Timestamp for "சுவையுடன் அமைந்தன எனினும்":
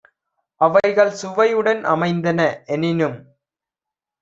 1.11-3.17